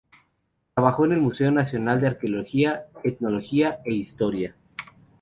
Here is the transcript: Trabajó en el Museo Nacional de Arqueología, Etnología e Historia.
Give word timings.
Trabajó 0.73 1.05
en 1.05 1.11
el 1.11 1.21
Museo 1.21 1.51
Nacional 1.51 2.01
de 2.01 2.07
Arqueología, 2.07 2.87
Etnología 3.03 3.81
e 3.85 3.93
Historia. 3.93 4.55